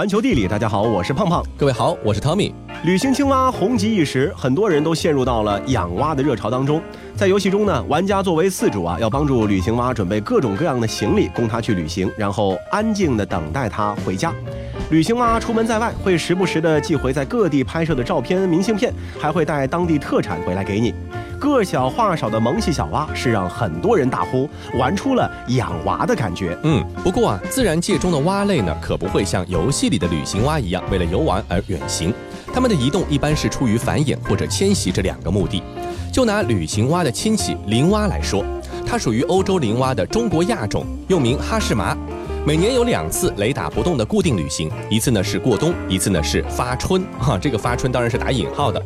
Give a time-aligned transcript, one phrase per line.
[0.00, 1.44] 环球地理，大家好，我是胖胖。
[1.58, 2.54] 各位好，我是 Tommy。
[2.84, 6.80] 旅行青蛙红极一时，很多人都陷入到了养蛙的热潮当中。
[7.14, 14.32] 在游戏中呢，玩家作为饲主啊，要帮助旅行蛙准备各种各样的行李供它去旅行，然后安静的等待它回家。
[14.88, 20.94] 旅行蛙出门在外，会时不时的寄回在各地拍摄的照片、明信片，还会带当地特产回来给你。
[21.40, 24.48] 个小话少的萌系小蛙是让很多人大呼
[24.78, 26.56] 玩出了养娃的感觉。
[26.62, 32.12] 嗯，不过啊，自然界中的蛙类呢，可不会像游戏里的旅行蛙一样为了游玩而远行，
[32.52, 35.62] 它们的移动一般是出于繁衍或者迁徙这两个目的。
[36.12, 38.44] 就拿旅行蛙的亲戚林蛙来说，
[38.86, 41.96] 它属于欧洲林蛙的中国亚种，又名哈士麻。
[42.46, 47.04] 每年有两次雷打不动的固定旅行，一次呢是过冬，一次呢是发春。
[47.20, 48.82] 哈，这个发春当然是打引号的。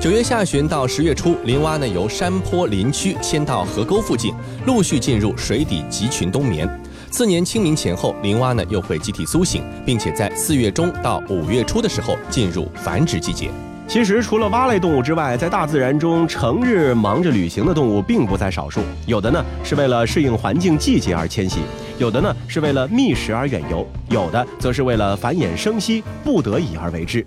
[0.00, 4.34] 九月下旬到十月初，林蛙呢由山坡林区迁到河沟附近，
[4.66, 6.66] 陆续进入水底集群冬眠。
[7.10, 13.50] 次年清明前后，林蛙呢又会集体苏醒，并且在四月中到五月初的时候进入繁殖季节。
[13.86, 18.80] 其实，除了蛙类动物之外，在大自然中成日忙着旅行的动物并不在少数。
[19.06, 21.60] 有的呢是为了适应环境、季节而迁徙，
[21.96, 27.24] 有的呢是为了觅食而远游，有的则是为了繁衍生息，不得已而为之。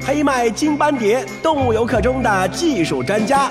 [0.00, 3.50] 黑麦金斑蝶，动物游客中的技术专家。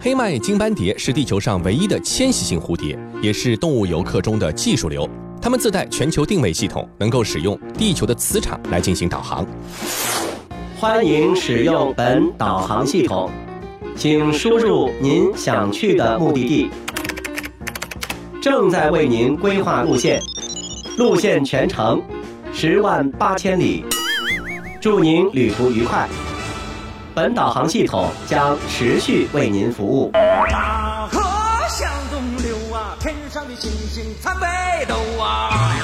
[0.00, 5.06] 黑麦金斑蝶是地球上唯一的迁徙性蝴蝶，也是动物游客中的技术流。
[5.40, 9.46] 它们自带全球定位系统，能够使用地球的磁场来进行导航。
[10.78, 13.30] 欢迎使用本导航系统，
[13.94, 16.70] 请输入您想去的目的地。
[18.40, 20.22] 正在为您规划路线，
[20.96, 22.00] 路线全程
[22.52, 23.84] 十万八千里。
[24.80, 26.08] 祝您旅途愉快，
[27.14, 30.12] 本导航系统将持续为您服务。
[30.12, 31.20] 大河
[31.68, 34.46] 向东流啊，天上的星星参北
[34.86, 35.74] 斗啊。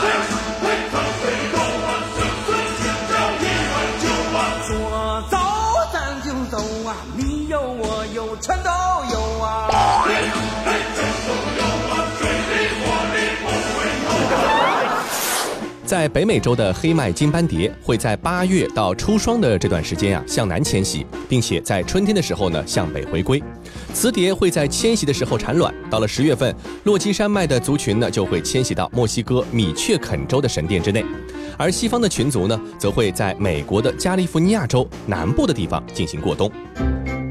[15.94, 23.40] 在北美洲的黑麦金斑蝶会在八月到初霜的这段时间啊向南迁徙，并且在春天的时候呢向北回归。
[23.92, 26.52] 雌蝶会在迁徙的时候产卵，到了十月份，
[26.82, 31.04] 落基山脉的族群呢就会迁徙到墨西哥米却肯州的神殿之内，
[31.56, 36.50] 而西方的群族呢则会在美国的加利福尼亚州南部的地方进行过冬。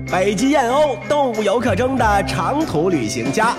[0.09, 3.57] 北极燕鸥，动物游客中的长途旅行家。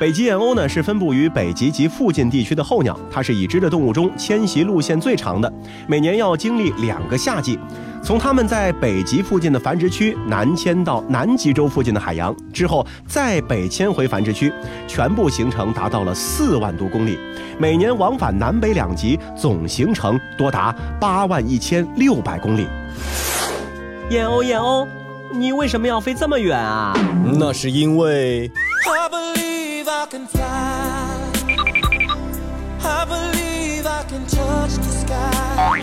[0.00, 5.52] 北极燕鸥呢是分布于北极及附近地区的候鸟，它是已知的动物中迁徙路线最长的，
[5.86, 7.58] 每年要经历两个夏季。
[8.02, 14.52] 从它们在北极附近的繁殖区南迁到南极洲附近的海洋之后，再北迁回繁殖区，
[14.88, 17.16] 全部行程达到了四万多公里，
[17.58, 22.66] 每年往返南北两极，总行程多达八万一千六百公里。
[24.10, 24.84] 燕鸥，燕鸥，
[25.32, 26.92] 你为什么要飞这么远啊？
[27.38, 28.50] 那是因为
[29.92, 30.42] I believe I can fly.
[32.82, 35.82] I believe I can touch the sky.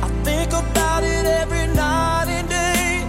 [0.00, 3.04] I think about it every night and day.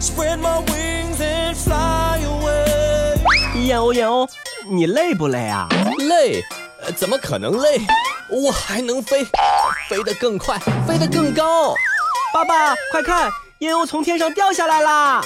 [0.00, 3.20] Spread my wings and fly away.
[3.64, 4.28] 燕鸥，燕鸥，
[4.68, 5.68] 你累不累啊？
[5.98, 6.42] 累，
[6.82, 7.80] 呃，怎么可能累？
[8.28, 9.24] 我还能飞，
[9.88, 10.58] 飞得更快，
[10.88, 11.74] 飞得更高。
[12.34, 13.30] 爸爸，快看，
[13.60, 15.20] 燕鸥从天上掉下来啦！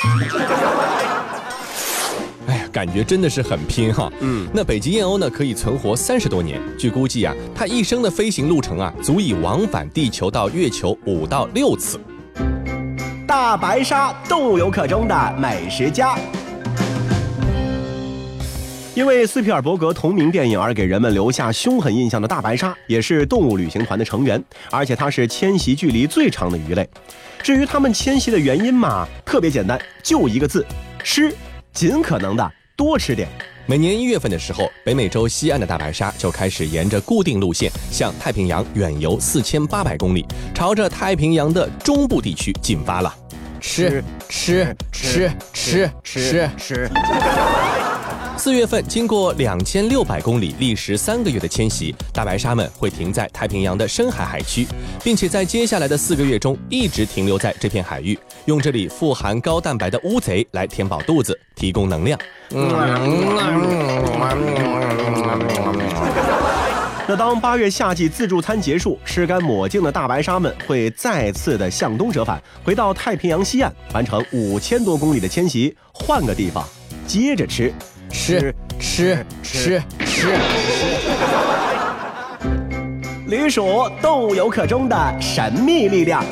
[2.75, 4.13] 感觉真的是很拼哈。
[4.21, 6.61] 嗯那北极燕鸥呢，可以存活三十多年。
[6.77, 12.01] 据估计啊，它一生的飞行路程啊，足以往返地球到月球五到六次。
[13.29, 16.19] 大白鲨，动物游客中的美食家。
[18.95, 26.89] 因为斯皮尔伯格同名电影而给人们留下凶狠印象的大白鲨，也是动物旅行团的成员，而且它是迁徙距离最长的鱼类。
[27.43, 30.65] 至于它们迁徙的原因嘛，特别简单，就一个字：
[31.03, 31.35] 吃，
[31.73, 33.29] 尽可能的多吃点。
[33.67, 43.15] 每年一月份的时候，北美洲西岸的大白鲨就开始沿着固定路线向太平洋远游四千八百公里，朝着太平洋的中部地区进发了。
[43.61, 46.91] 吃吃吃吃吃吃。
[48.37, 54.67] 四月份，经过两千六百公里、历时三个月的迁徙，大白鲨们会停在太平洋的深海海区，
[55.03, 62.19] 并且在接下来的四个月中一直停留在这片海域，用这里富含高蛋白的乌贼来填饱肚子，提供能量。
[67.07, 76.63] 那当八月夏季自助餐结束，吃干抹净的大白鲨们会再次的向东折返，回到太平洋西岸，完成五千多公里的迁徙，换个地方
[77.07, 77.73] 接着吃。
[78.15, 80.29] 吃吃吃吃吃。
[83.27, 86.25] 驴鼠，动物游客中的神秘力量。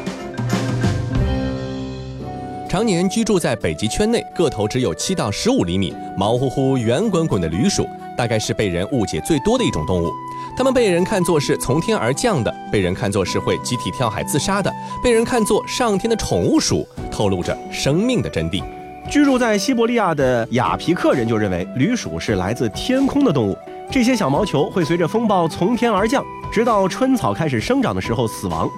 [2.69, 7.85] 常年居住在北极圈内，个头只有七到十五厘米，毛乎乎、圆滚滚的驴鼠，
[8.17, 10.09] 大概是被人误解最多的一种动物。
[10.57, 18.63] 它们被人看作是从天而降的，被人看作是会集体跳海自杀的，被人看作上天的宠物鼠，透露着生命的真谛。
[19.11, 23.57] 居住在西伯利亚的雅皮克人就认为，驴鼠是来自天空的动物。
[23.91, 28.71] 这些小毛球会随着风暴从天而降，直到春草开始生长的时候死亡。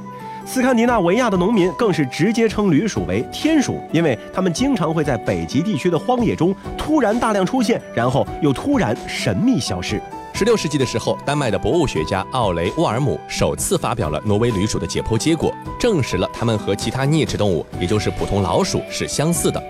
[0.45, 10.01] 斯堪的纳维亚的农民更是直接称驴鼠为天鼠，因为它们经常会在北极地区的荒野中突然大量出现，然后又突然神秘消失。
[10.35, 19.63] 十六世纪的时候，丹麦的博物学家奥雷沃尔姆首次发表了挪威旅鼠的解剖结果，证实了它们和其他啮齿动物，也就是普通老鼠是相似的。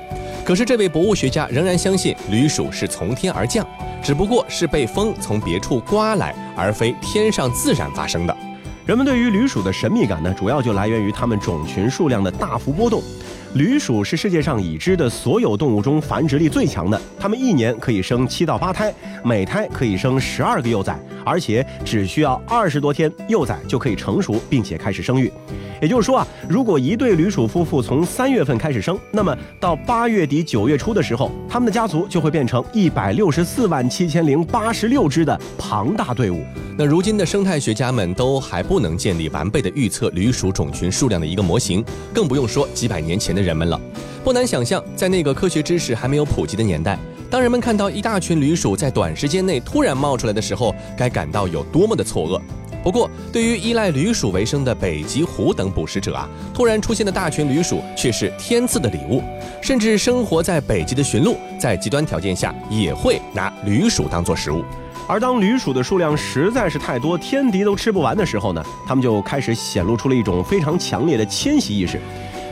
[0.44, 3.66] 可是这位博物学家仍然相信驴鼠是从天而降，
[4.02, 8.36] 只不过是被风从别处刮来，而非天上自然发生的。
[8.84, 13.02] 人们对于驴鼠的神秘感呢，主要就来源于它们种群数量的大幅波动。
[13.54, 18.92] 驴鼠是世界上已知的所有动物中繁殖力最强的，它们一年可以生七到八胎，
[19.24, 25.32] 每胎可以生十二个幼崽，而且只需要二十多天，幼崽就可以成熟，并且开始生育。
[25.84, 36.42] 也就是说啊，如果一对驴鼠夫妇从三月份开始生，那么到八月底九月初的时候，他们的家族就会变成一百六十四万七千零八十六只的庞大队伍。
[36.78, 41.84] 那如今的生态学家们都还不能建立完备的预测驴鼠种群数量的一个模型，
[42.14, 43.78] 更不用说几百年前的人们了。
[44.24, 46.98] 不难想象，在那个科学知识还没有普及的年代，
[47.30, 52.40] 当人们看到一大群驴鼠在短时间内突然冒出来的时候，该感到有多么的错愕。
[52.84, 59.22] 不过，对于依赖驴鼠为生的北极狐等捕食者啊，突然出现的大群驴鼠却是天赐的礼物。
[59.62, 64.62] 甚至生活在北极的驯鹿，在极端条件下也会拿驴鼠当做食物。
[65.08, 71.98] 而当驴鼠的数量实在是太多，天敌都吃不完的时候呢，它们就开始显露出了一种非常强烈的迁徙意识。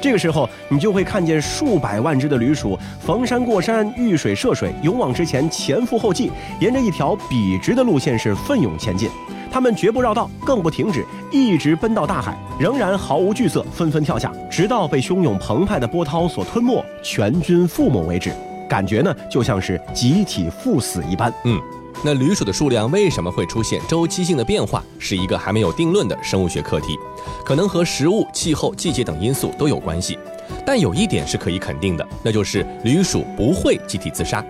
[0.01, 9.11] 这个时候，你就会看见数百万只的驴鼠逢山过山、遇水涉水、勇往直前、前赴后继，沿着一条笔直的路线是奋勇前进。
[9.53, 18.33] 他们绝不绕道，更不停止，一直奔到大海，仍然毫无惧色，纷纷跳下，直到被汹涌澎湃的波涛所吞没，全军覆没为止。
[18.67, 21.31] 感觉呢，就像是集体赴死一般。
[21.45, 21.61] 嗯。
[22.03, 26.99] 那驴鼠的数量为什么会出现周期性的变化，是一个还没有定论的生物学课题，
[27.45, 30.19] 可能和食物、气候、季节等因素都有关系。
[30.65, 34.43] 但有一点是可以肯定的，那就是驴鼠不会集体自杀。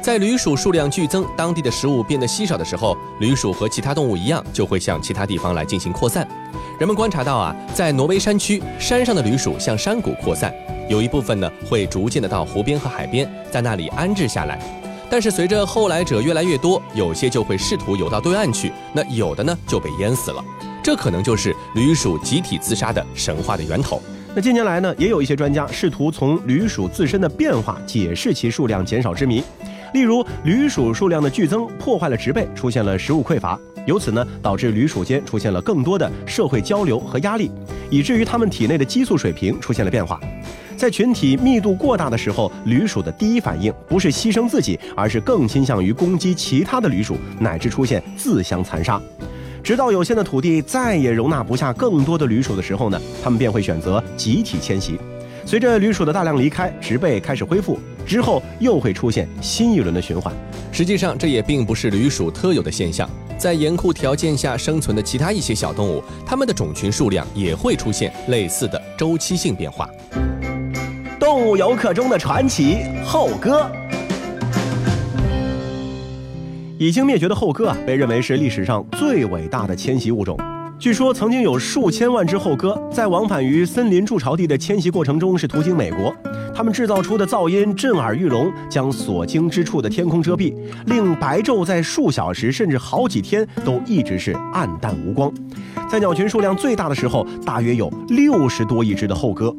[0.00, 6.26] 在驴鼠数量剧增、当地的食物变得稀少的时候，驴鼠和其他动物一样，就会向其他地方来进行扩散。
[6.78, 10.54] 人们观察到啊，在挪威山区，山上的驴鼠向山谷扩散，
[10.88, 14.58] 有一部分呢会逐渐的到湖边和海边，在那里安置下来。
[15.10, 20.42] 但是随着后来者越来越多，有些就会试图游到对岸去，那有的呢就被淹死了。
[20.82, 24.00] 这可能就是驴鼠集体自杀的神话的源头。
[24.34, 29.42] 那近年来呢，也有一些专家试图从驴鼠自身的变化解释其数量减少之谜。
[29.94, 37.50] 例如，驴鼠数量的剧增破坏了植被，出现了食物匮乏，由此呢导致驴鼠间出现了更多的社会交流和压力，
[37.90, 40.20] 以至于它们体内的激素水平出现了变化。
[40.76, 49.00] 在群体密度过大的时候，驴鼠的第一反应不是牺牲自己，而是更倾向于攻击其他的驴鼠，乃至出现自相残杀。
[49.60, 54.98] 直到有限的土地再也容纳不下更多的驴鼠的时候呢，它们便会选择集体迁徙。
[55.48, 60.30] 随着驴鼠的大量离开，植被开始恢复之后，又会出现新一轮的循环。
[60.70, 69.88] 实际上，这也并不是驴鼠特有的现象，在严酷条件下生存的其他一些小动物，它们的种群数量也会出现类似的周期性变化。
[71.18, 73.72] 动物游客中的传奇后哥，
[76.76, 80.38] 已经灭绝的后哥啊，被认为是历史上最伟大的迁徙物种。
[80.78, 86.14] 据说曾经有数千万只后哥在往返于森林筑巢地的迁徙过程中是途经美国，
[86.54, 90.54] 它们制造出的噪音震耳欲聋，将所经之处的天空遮蔽，
[90.86, 95.32] 令白昼在数小时甚至好几天都一直是暗淡无光。
[95.90, 99.52] 在鸟群数量最大的时候，大约有六十多亿只的后哥。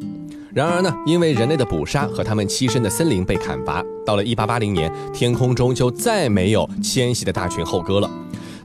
[0.53, 8.09] 然而呢，因为人类的捕杀和他们栖身的森林被砍伐，到了1880年，天空中就再没有迁徙的大群候鸽了。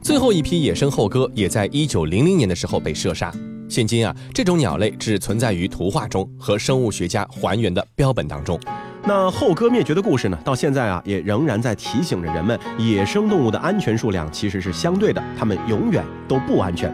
[0.05, 3.33] 最后一批野生候鸽也在1900年的时候被射杀。
[3.67, 8.59] 现今啊，这种鸟类只存在于图画中和生物学家还原的标本当中。
[9.03, 16.93] 那后鸽灭绝的故事呢，到现在啊，也仍然在提醒着人们，野生动物的安全数量其实是相对的，它们永远都不安全。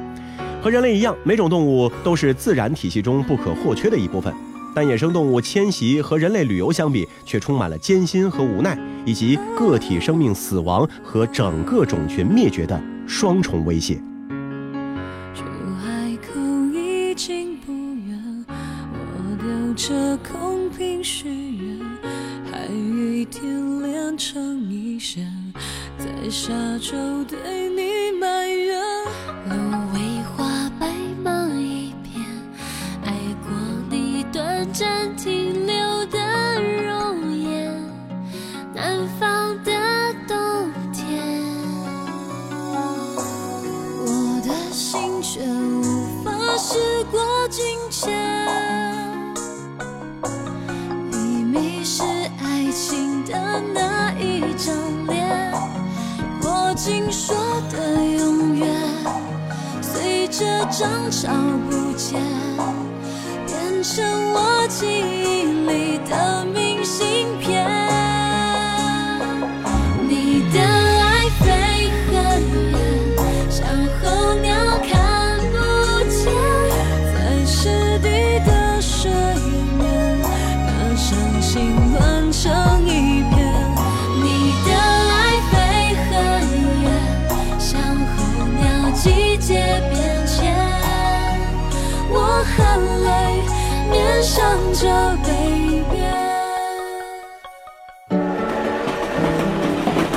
[0.63, 4.34] 和人类一样，每种动物都是自然体系中不可或缺的一部分。
[4.74, 14.11] 但野生动物迁徙和人类旅游相比，却充满了艰辛和无奈，以及个体生命死亡和整个种群灭绝的双重威胁。
[56.84, 57.36] 曾经说
[57.72, 58.68] 的永远，
[59.84, 61.30] 随着涨潮
[61.70, 62.20] 不见，
[63.46, 66.44] 变成我记忆里的
[94.82, 94.88] 着
[95.24, 95.30] 北
[95.92, 96.12] 边。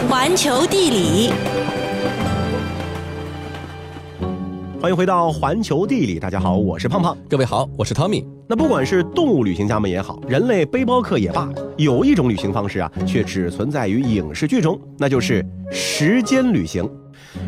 [0.08, 1.30] 环球地理，
[4.80, 7.14] 欢迎回到环球地理，大家好，我是胖胖。
[7.28, 8.24] 各位好，我是 Tommy。
[8.48, 16.90] 那不管是动物旅行家们也好，人类背包客也罢，有一种旅行方式啊，却只存在于影视剧中，那就是时间旅行。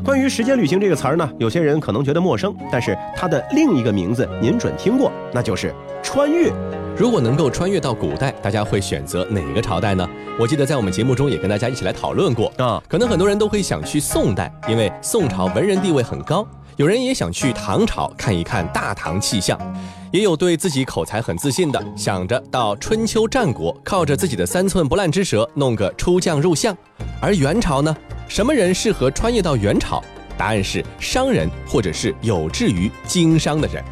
[0.05, 6.53] 关于时间旅行这个词儿呢，有些人可能觉得陌生，但是它的另一个名字您准听过，那就是穿越。
[6.99, 10.09] 如果能够穿越到古代，大家会选择哪个朝代呢？
[10.41, 16.43] 我记得在我们节目中也跟大家一起来讨论过啊可能很多人都会想去宋代，因为宋朝文人地位很高；
[16.76, 19.59] 有人也想去唐朝看一看大唐气象，
[20.11, 26.75] 也有对自己口才很自信的，想着到春秋战国，靠着自己的三寸不烂之舌弄个出将入相。
[27.21, 27.95] 而元朝呢，
[28.26, 30.03] 什么人适合穿越到元朝？
[30.38, 33.85] 答案是商人，或者是有志于经商的人。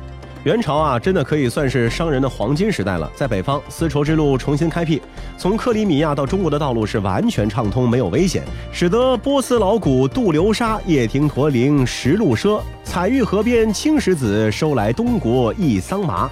[0.44, 3.10] 元朝啊，真的可以算是商人的黄金时代了。
[3.14, 5.00] 在北方，丝绸之路重新开辟，
[5.38, 16.30] 从克里米亚到中国的道路是完全畅通，没有危险，使得波斯老古渡流沙，夜听驼铃石路奢，采玉河边青石子，收来东国一桑麻。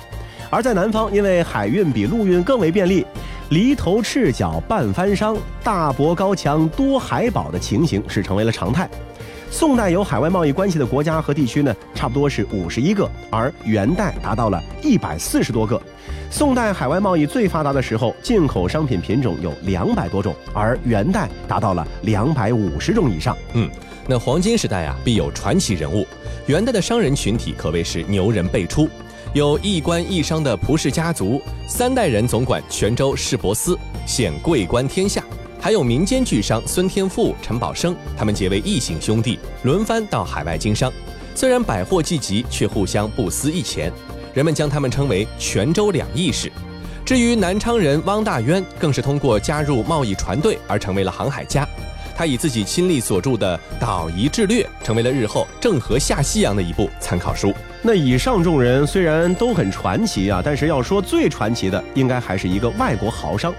[0.50, 3.06] 而在南方，因为海运比陆运更为便利，
[3.48, 8.86] 犁头赤脚半翻商，大博高墙多海宝的情形是成为了常态。
[9.52, 15.80] 宋代有海外贸易关系的国家和地区呢，差不多是五十一个，而元代达到了一百四十多个。
[16.30, 23.36] 宋代海外贸易最发达的时候，进口商品品种有两百多种，而元代达到了两百五十种以上。
[23.52, 23.70] 嗯，
[24.08, 26.06] 那黄金时代啊，必有传奇人物。
[26.46, 28.88] 元代的商人群体可谓是牛人辈出，
[29.34, 35.22] 有一官一商的蒲氏家族，三代人总管泉州市舶司，显桂冠天下。
[35.62, 40.92] 还有民间巨商孙天富、陈宝生，他们结为异姓兄弟，轮番到海外经商。
[41.36, 43.92] 虽然百货聚集，却互相不思一钱。
[44.34, 46.50] 人们将他们称为泉州两义士。
[47.04, 51.64] 至于南昌人汪大渊，更是通过加入贸易船队而成为了航海家。
[52.14, 57.54] 他以自己亲历所著的《岛夷志略》，成为了日后郑和下西洋的一部参考书。
[57.82, 63.52] 那以上众人虽然都很传奇啊，但是要说最传奇的，应该还是一个外国豪商。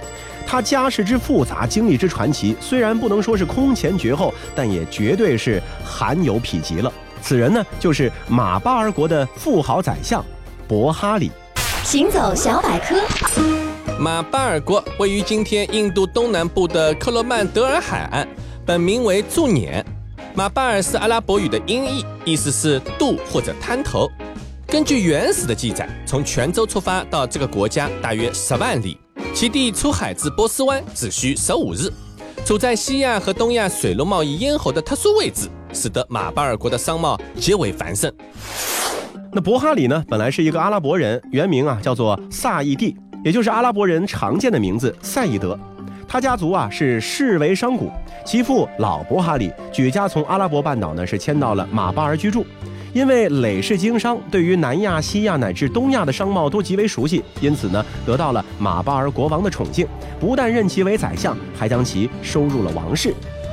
[0.45, 6.91] 他家世之复杂，经历之传奇，虽然不能说是空前绝后，但也绝对是罕有匹及了。
[7.22, 10.24] 此人呢，就是马巴尔国的富豪宰相
[10.67, 11.31] 博哈里。
[11.83, 12.95] 行走小百科，
[14.00, 18.27] 马巴尔国位于今天印度东南部的克罗曼德尔海岸，
[18.65, 19.85] 本名为祝碾。
[20.33, 24.09] 马巴尔是阿拉伯语的音译，意思是渡或者滩头。
[24.67, 28.97] 根据原始的记载，从泉州出发到这个国家大约十万里，
[29.33, 31.91] 其地出海至波斯湾只需十五日。
[32.43, 38.12] 处在西亚和东亚水陆贸易咽喉的特殊位置，使得马巴尔国的商贸极为繁盛。
[39.31, 45.58] 那博哈里呢，本来是一个阿拉伯人，原名啊叫做萨义蒂，也就是阿拉伯人常见的名字赛义德。
[46.08, 47.92] 他家族啊是世为商贾，
[48.25, 52.46] 其父老伯哈里举家从阿拉伯半岛呢是迁到了马巴尔居住。
[52.94, 59.88] 因为累世经商，对于南亚、西亚乃至东亚的商贸都极为熟悉，因此呢得到了马巴尔国王的宠幸，
[60.20, 63.12] 不但任其为宰相，还将其收入了王室。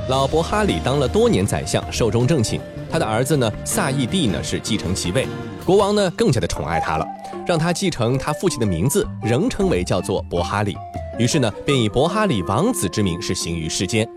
[0.09, 2.61] 老伯哈里当了多年宰相，寿终正寝。
[2.91, 5.25] 他的儿子呢，萨义帝呢是继承其位，
[5.65, 7.05] 国王呢更加的宠爱他了，
[7.45, 10.75] 让他继承他父亲的名字，仍称为叫做伯哈里。
[11.19, 14.07] 于是呢，便以伯哈里王子之名是行于世间。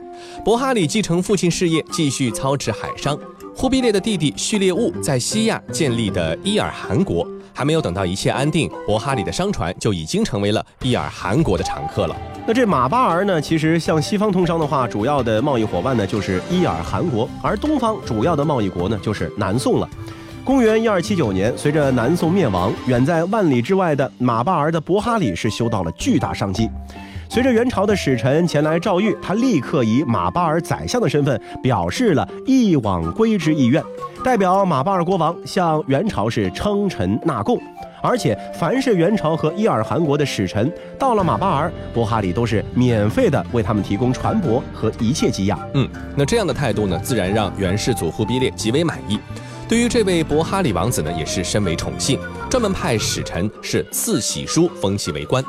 [0.44, 3.18] 伯哈里继承父亲事业，继续操持海商。
[3.54, 12.16] 忽必烈的弟弟序列兀在西亚建立的伊尔汗国，还没有等到一切安定，伯哈里的商船就已经成为了伊尔汗国的常客了。
[12.46, 13.40] 那这马巴儿呢？
[13.40, 19.88] 其实向西方通商的话，主要的贸易伙伴呢就是伊尔汗国，而东方主要的贸易国呢就是南宋了。
[20.44, 26.68] 公元一二七九年，随着南宋灭亡，远在万里之外的马巴尔的伯哈里是修到了巨大商机。
[27.30, 33.82] 随着元朝的使臣前来诏谕，他立刻以马巴尔宰相的身份表示了一往归之意愿，
[34.22, 37.58] 代表马巴尔国王向元朝是称臣纳贡，
[38.02, 45.58] 而且凡是元朝和伊尔汗国的使臣到了马巴尔，伯哈里都是免费的为他们提供船舶和一切给养。
[45.72, 49.18] 嗯，那这样的态度呢，自然让元世祖忽必烈极为满意，
[49.74, 52.16] 对于这位伯哈里王子呢，也是深为宠幸，
[52.48, 55.44] 专门派使臣是赐喜书封其为官。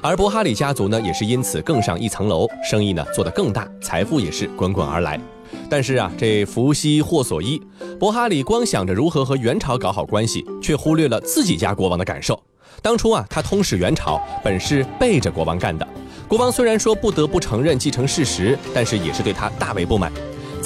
[0.00, 5.20] 而伯哈里家族呢，也是因此更上一层楼，生意呢做得更大，财富也是滚滚而来。
[5.68, 7.60] 但是啊，这福兮祸所依，
[8.00, 12.42] 伯哈里光想着如何和元朝搞好关系，却忽略了自己家国王的感受。
[12.80, 15.86] 当初啊，他通使元朝，本是背着国王干的。
[16.26, 20.10] 国王虽然说不得不承认继承事实，但是也是对他大为不满。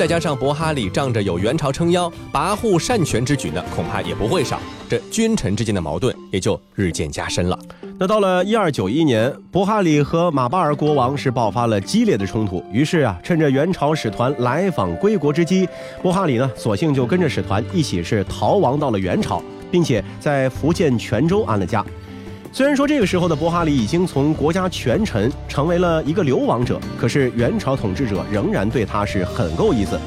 [0.01, 4.59] 再加上伯哈里仗着有元朝撑腰，跋扈擅权之举呢，恐怕也不会少。
[4.89, 7.59] 这君臣之间的矛盾也就日渐加深了。
[7.99, 12.65] 那到了一二九一年，伯哈里和马巴尔国王是爆发了激烈的冲突。
[12.73, 15.69] 于是啊，趁着元朝使团来访归国之机，
[16.01, 21.85] 伯哈里呢，索性就跟着使团一起是逃亡到了元朝，并且在福建泉州安了家。
[22.53, 29.99] 虽然说这个时候的伯哈里已经从国家权臣成为了一个流亡者，可是元朝统治者仍然对他是很够意思。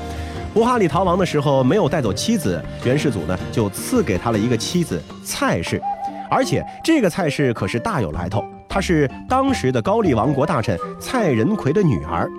[0.54, 5.82] 伯哈里逃亡的时候没有带走妻子，元世祖呢就赐给他了一个妻子蔡氏。
[6.30, 12.30] 而且这个蔡氏可是大有来头，她是当时的高丽王国大臣蔡仁奎的女儿。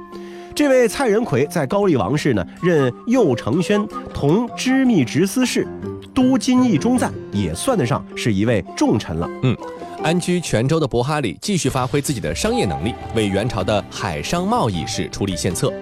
[0.55, 5.67] 这位蔡仁奎在高丽王室呢，任右丞宣、同知密直司事、
[6.14, 9.29] 都金邑中赞，也算得上是一位重臣了。
[9.42, 9.57] 嗯，
[10.03, 15.72] 安居泉州的伯哈里继续发挥自己的商业能力，为元朝的海商贸易是出力献策。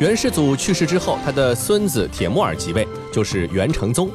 [0.00, 4.10] 元世祖去世之后，他的孙子铁木儿即位，就是元成宗。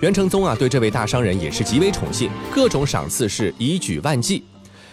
[0.00, 4.42] 元成宗啊，对这位大商人也是极为宠幸，各种赏赐是一举万计。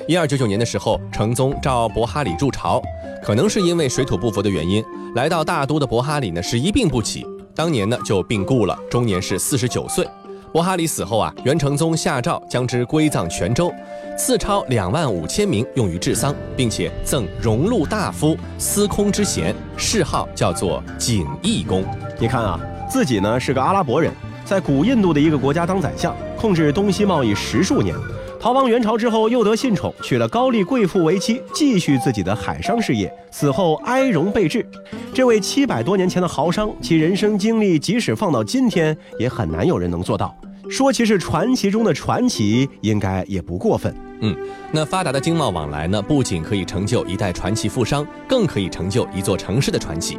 [0.07, 2.81] 一二九九年的时候，成宗召伯哈里入朝，
[3.23, 4.83] 可能是因为水土不服的原因，
[5.15, 7.25] 来到大都的伯哈里呢是一病不起，
[7.59, 10.07] 当年呢就病故了，终年是四十九岁。
[10.53, 13.69] 伯哈里死后啊，元成宗下诏将之归葬泉州，
[14.17, 21.83] 赐钞两万五千名用于治丧，并且赠荣禄大夫、司空之衔，谥号叫做景义公。
[22.17, 22.57] 你看啊，
[22.89, 24.09] 自己呢是个阿拉伯人。
[24.45, 27.93] 在古印度的一个国家当宰相，控制东西贸易十数年，
[28.39, 33.13] 逃亡元朝之后又得信宠，娶了高丽贵妇为妻，继续自己的海商事业。
[33.31, 34.65] 死后哀荣备至。
[35.13, 40.33] 这位七百多年前的豪商，其人生经历即使放到今天，也很难有人能做到。
[40.69, 43.93] 说其是传奇中的传奇，应该也不过分。
[44.21, 44.33] 嗯，
[44.71, 50.17] 那发达的经贸往来呢，不仅可以成就一代传奇富商，更可以成就一座城市的传奇。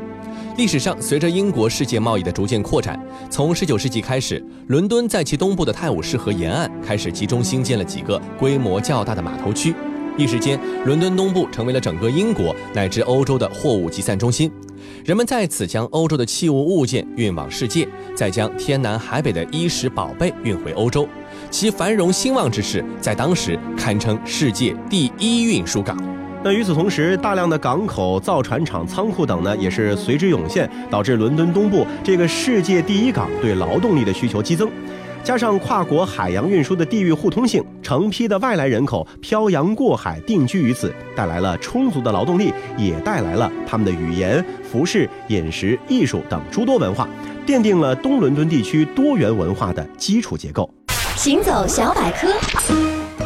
[0.60, 9.74] 历史上，随着英国世界贸易的逐渐扩展，从19世纪开始，伦敦在其东部的泰晤士河沿岸开始集中兴建了几个规模较大的码头区。
[10.18, 14.52] 一时间，伦敦东部成为了整个英国乃至欧洲的货物集散中心。
[15.02, 21.08] 人们在此将欧洲的器物物件运往世界，再将天南海北的衣食宝贝运回欧洲，
[21.50, 25.96] 其繁荣兴旺之势，在当时堪称世界第一运输港。
[26.42, 34.70] 那与此同时，大量的港口、造船厂、仓库等呢，也是随之涌现，导致伦敦东部这个世界第一港对劳动力的需求激增。
[35.22, 47.06] 加上跨国海洋运输的地域互通性，成批的外来人口漂洋过海定居于此，带来了充足的劳动力，也带来了他们的语言、服饰、饮食、艺术等诸多文化，
[47.46, 50.68] 奠定了东伦敦地区多元文化的基础结构。
[51.16, 52.28] 行走小百科。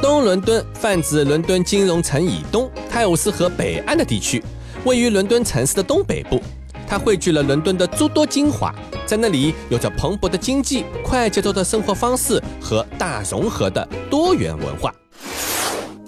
[0.04, 4.44] 东伦敦泛指伦敦金融城以东、泰晤士河北岸的地区，
[4.84, 6.38] 位于伦敦城市的东北部。
[6.86, 8.70] 它汇聚了伦敦的诸多精华，
[9.06, 14.92] 在那里有着蓬勃的经济、快节奏的生活方式和大融合的多元文化。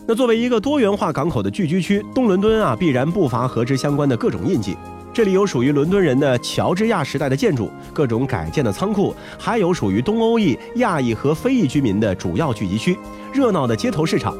[0.07, 4.77] 那作为一个多元化港口的聚居区，东伦敦啊，必然不乏和之相关的各种印记。
[5.17, 12.99] 这里有属于伦敦人的乔治亚时代的建筑、各种改建的仓库，还有属于东欧裔、亚裔和非裔居民的主要聚集区。
[13.33, 14.37] 热闹的街头市场。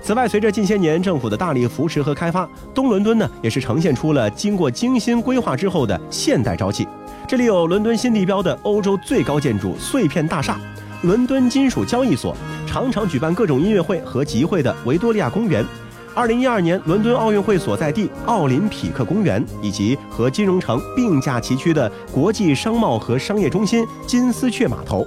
[0.00, 6.86] 此外，随着近些年政府的大力扶持和开发，东伦敦呢也是呈现出了经过精心规划之后的现代朝气。
[7.26, 10.56] 这里有伦敦新地标的欧洲最高建筑碎片大厦，
[11.02, 15.66] 伦敦金属交易所，常常举办各种音乐会和集会的维多利亚公园，
[16.14, 25.06] 二零一二年伦敦奥运会所在地奥林匹克公园，以及和金融城并驾齐驱的国际商贸和商业中心金丝雀码头。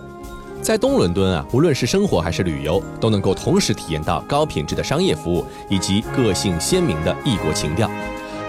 [0.63, 7.88] 在东伦敦啊，无论是生活还是旅游，都能够同时体验到高品质的商业服务以及个性鲜明的异国情调。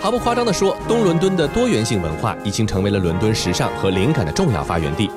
[0.01, 5.11] 毫不夸张地说，东伦敦的多元性文化已经成为了伦敦时尚和灵感的重要发源地。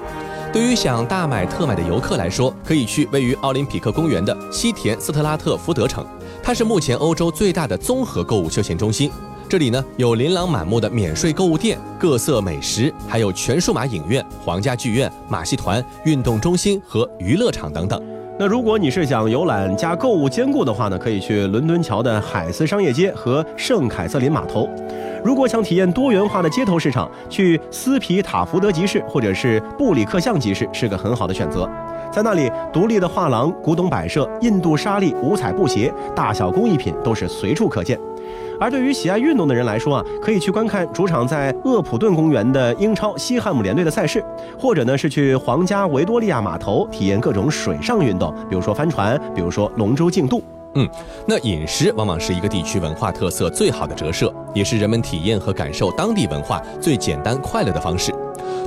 [0.52, 6.06] 对于想大买特买的游客来说，可以去位于奥林匹克公园的西田斯特拉特福德城，
[6.50, 9.12] 它是目前欧洲最大的综合购物休闲中心。
[9.48, 18.04] 这里呢有琳琅满目的免税购物店、各色美食，还有全数码影院、皇家剧院、马戏团、运动中心和娱乐场等等。
[18.42, 24.66] 那如果你是想游览加购物兼顾的话呢，可以去伦敦桥的海斯商业街和圣凯瑟琳码头。
[25.22, 31.70] 如果想体验多元化的街头市场，去斯皮塔福德集市或者是布里克巷集市是个很好的选择。
[32.14, 38.00] 在那里，独立的画廊、古董摆设、印度纱丽、五彩布鞋、大小工艺品都是随处可见。
[38.60, 44.24] 而对于喜爱运动的人来说啊，可以去观看主场在厄普顿公园的英超西汉姆联队的赛事，
[44.58, 50.44] 或者呢是去皇家维多利亚码头体验各种水上运动，比如说帆船，比如说龙舟竞渡。
[50.76, 50.88] 嗯，
[51.26, 58.14] 那饮食往往是一个地区文化特色最好的折射，也是人们体验和感受当地文化最简单快乐的方式。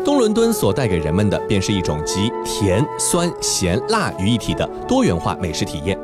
[0.04, 5.96] 东伦敦所带给人们的，便是一种集甜、酸、咸、辣于一体的多元化美食体验。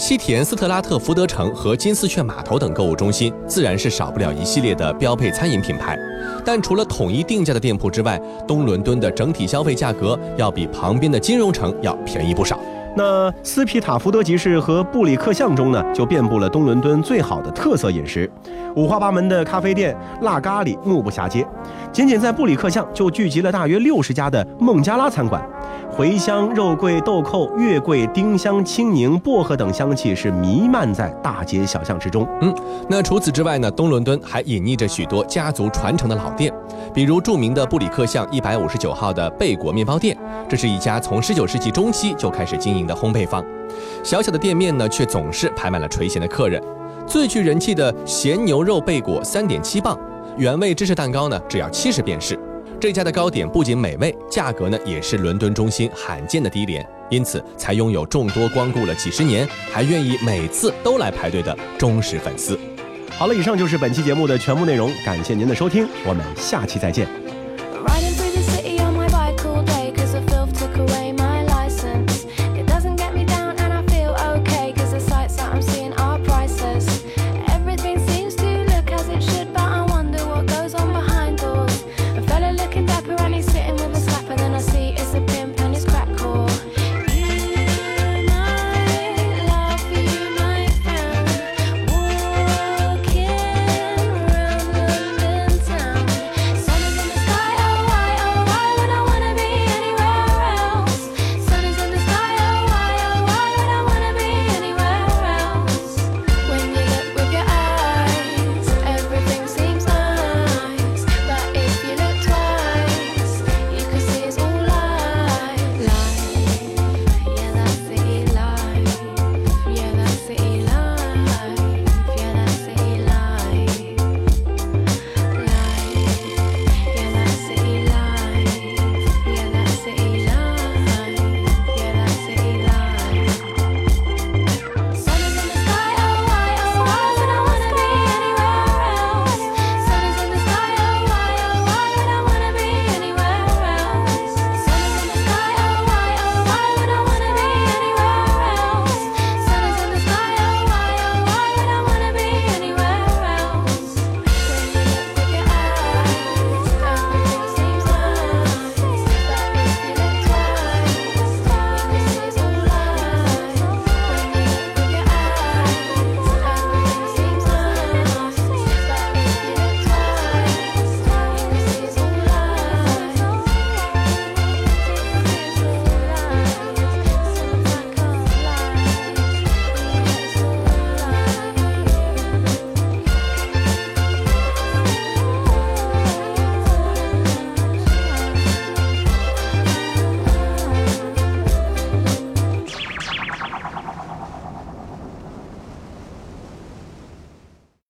[0.00, 5.94] 西田斯特拉特福德城和金丝雀码头等购物中心，自然是少不了一系列的标配餐饮品牌。
[6.42, 12.58] 但除了统一定价的店铺之外，东伦敦的整体消费价格要比旁边的金融城要便宜不少。
[12.96, 18.28] 那斯皮塔福德集市和布里克巷中呢，就遍布了东伦敦最好的特色饮食，
[18.74, 21.46] 五花八门的咖啡店、辣咖喱目不暇接。
[21.92, 25.46] 仅仅在布里克巷就聚集了大约六十家的孟加拉餐馆。
[25.96, 32.26] 茴香、肉桂、豆蔻、月桂、丁香、青柠、薄荷等香气是弥漫在大街小巷之中。
[32.40, 32.54] 嗯，
[32.88, 36.50] 那除此之外呢，东伦敦还隐匿着许多家族传承的老店，
[36.94, 40.16] 比如著名的布里克巷一百五十九号的贝果面包店，
[40.48, 43.44] 这是一家从十九世纪中期就开始经营的烘焙坊。
[44.02, 46.62] 小小的店面呢，却总是排满了垂涎的客人。
[47.06, 49.98] 最具人气的咸牛肉贝果三点七磅，
[50.38, 52.38] 原味芝士蛋糕呢，只要七十便士。
[52.80, 62.58] 这家的糕点不仅美味，价格呢也是伦敦中心罕见的低廉，因此才拥有众多光顾了几十年，还愿意每次都来排队的忠实粉丝。
[63.18, 67.19] 好了，以上就是本期节目的全部内容，感谢您的收听，我们下期再见。